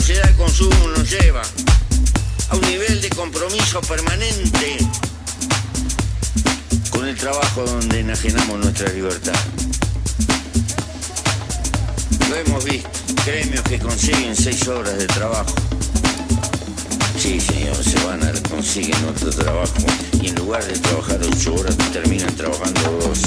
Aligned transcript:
sociedad 0.00 0.24
de 0.24 0.34
consumo 0.34 0.88
nos 0.88 1.08
lleva 1.08 1.42
a 2.48 2.56
un 2.56 2.60
nivel 2.62 3.00
de 3.00 3.08
compromiso 3.10 3.80
permanente 3.82 4.76
con 6.90 7.06
el 7.06 7.14
trabajo 7.14 7.62
donde 7.62 8.00
enajenamos 8.00 8.58
nuestra 8.58 8.92
libertad. 8.92 9.38
Lo 12.28 12.34
hemos 12.34 12.64
visto, 12.64 12.90
gremios 13.24 13.62
que 13.62 13.78
consiguen 13.78 14.34
seis 14.34 14.66
horas 14.66 14.98
de 14.98 15.06
trabajo. 15.06 15.54
Sí, 17.16 17.38
señor, 17.38 17.76
se 17.76 18.04
van 18.04 18.24
a 18.24 18.32
consiguen 18.50 19.04
otro 19.04 19.30
trabajo 19.30 19.86
y 20.20 20.28
en 20.28 20.34
lugar 20.34 20.64
de 20.64 20.76
trabajar 20.76 21.20
ocho 21.22 21.54
horas 21.54 21.76
terminan 21.92 22.34
trabajando 22.34 22.80
dos 23.00 23.20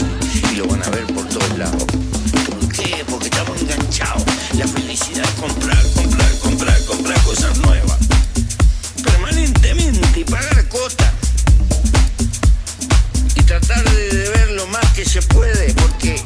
y 0.51 0.55
lo 0.57 0.67
van 0.67 0.83
a 0.83 0.89
ver 0.89 1.05
por 1.13 1.25
todos 1.29 1.57
lados. 1.57 1.85
¿Por 1.85 2.73
qué? 2.73 3.05
Porque 3.07 3.27
estamos 3.29 3.61
enganchados. 3.61 4.26
La 4.57 4.67
felicidad 4.67 5.23
es 5.23 5.39
comprar, 5.39 5.83
comprar, 5.93 6.39
comprar, 6.39 6.85
comprar 6.85 7.21
cosas 7.21 7.57
nuevas. 7.59 7.99
Permanentemente 9.03 10.19
y 10.19 10.23
pagar 10.23 10.67
cuotas. 10.67 11.13
Y 13.35 13.43
tratar 13.43 13.83
de 13.83 14.29
ver 14.29 14.51
lo 14.53 14.65
más 14.67 14.91
que 14.93 15.05
se 15.05 15.21
puede, 15.21 15.73
porque, 15.75 16.19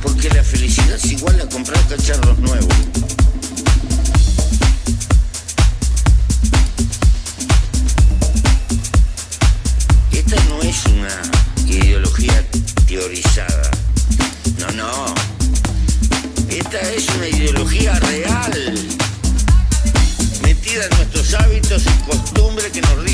porque 0.00 0.28
la 0.28 0.44
felicidad 0.44 0.94
es 0.94 1.10
igual 1.10 1.40
a 1.40 1.48
comprar 1.48 1.84
cacharros 1.88 2.38
nuevos. 2.38 2.95
Que 22.76 22.82
nos 22.82 23.05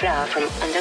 flower 0.00 0.26
from 0.28 0.44
under 0.62 0.79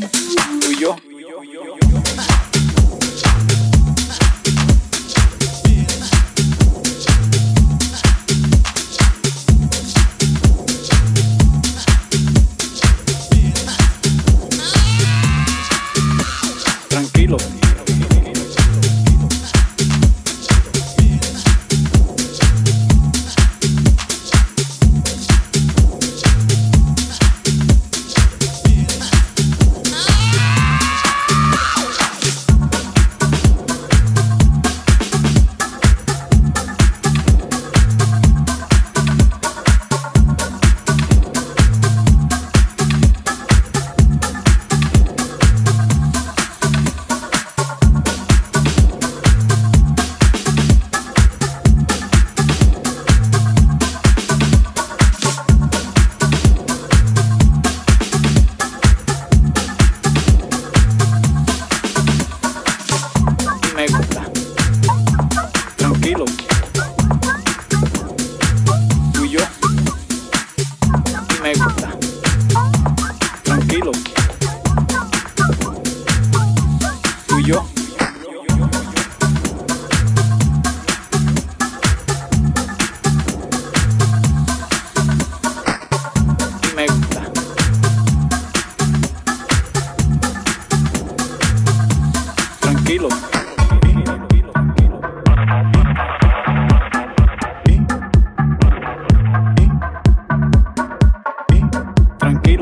Tú 0.00 0.72
y. 0.72 1.13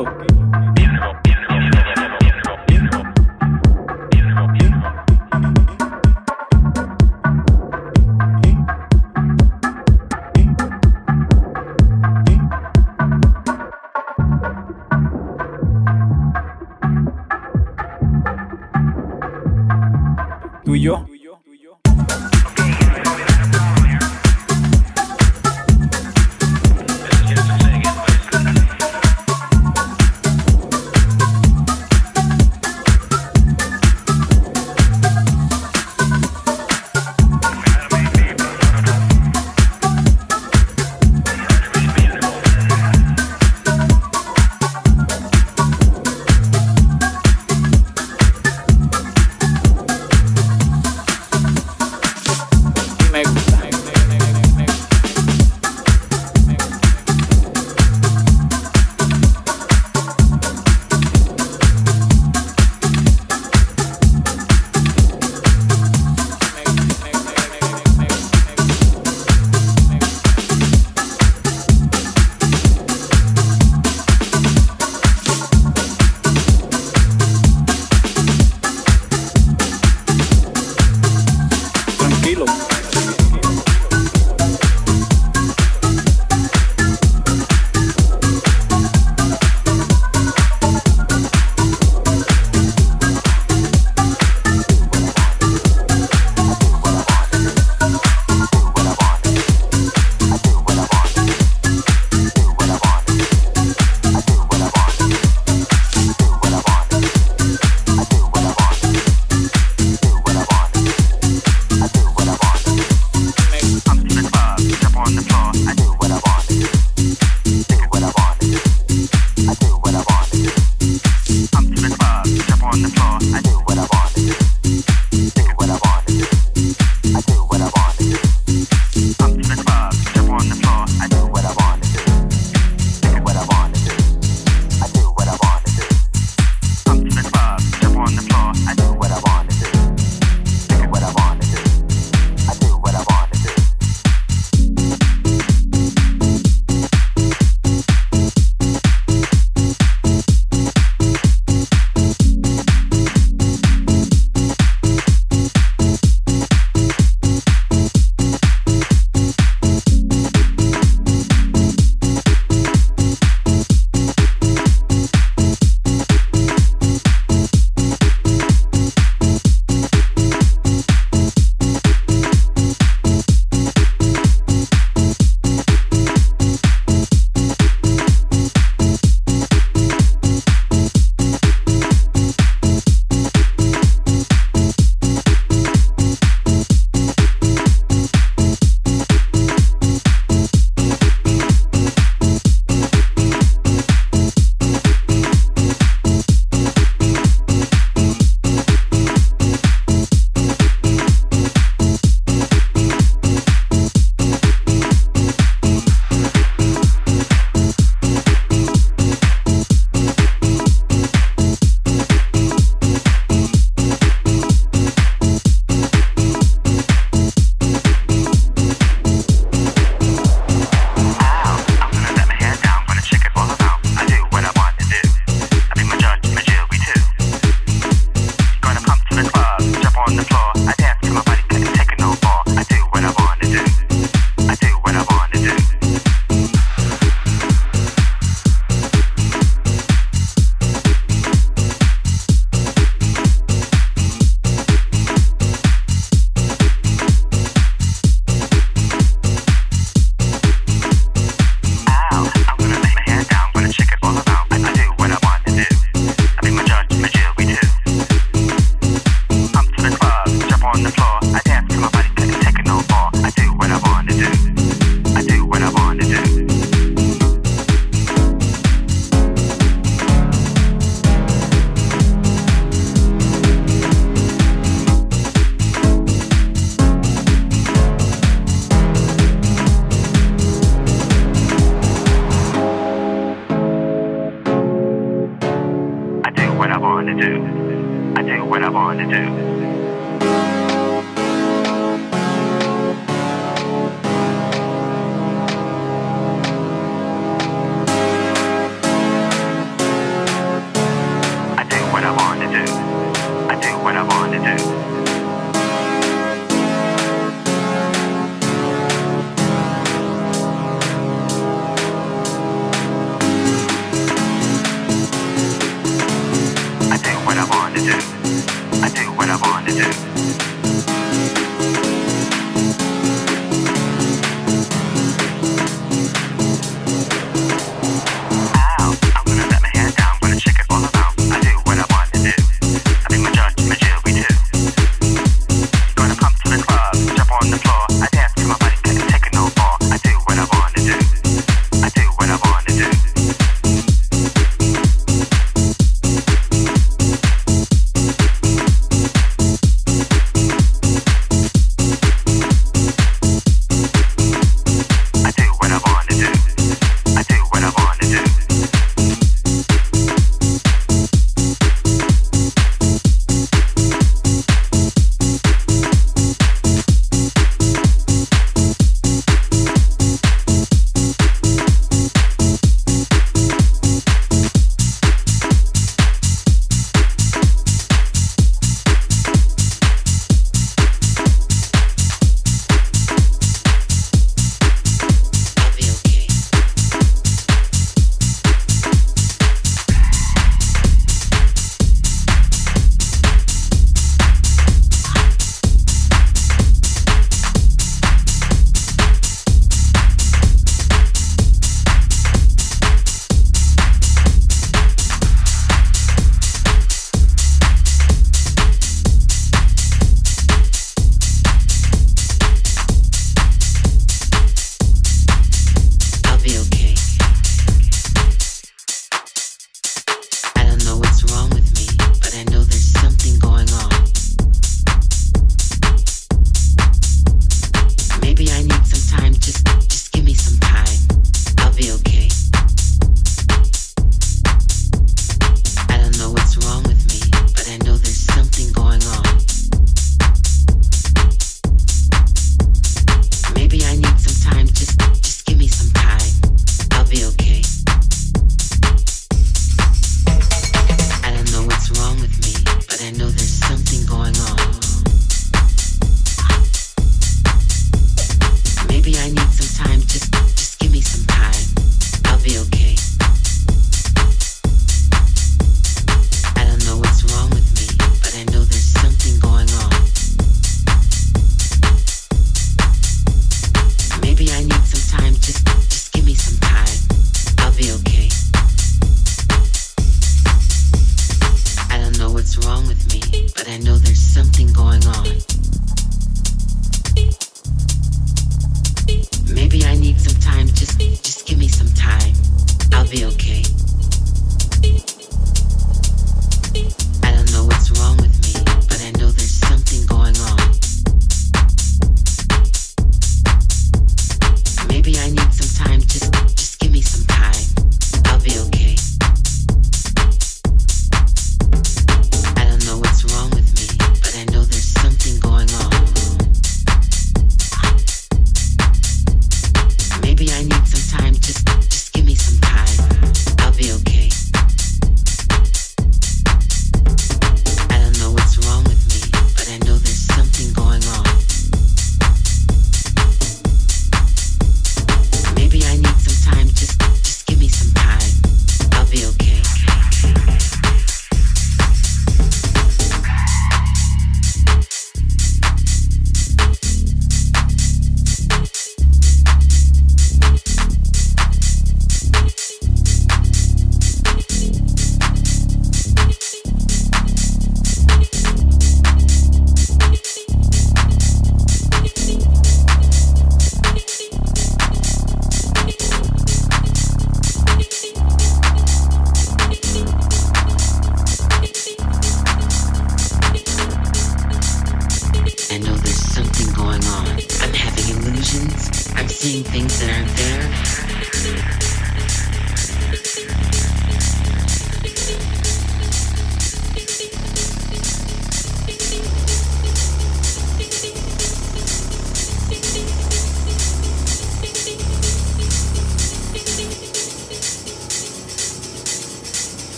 লোককে 0.00 0.39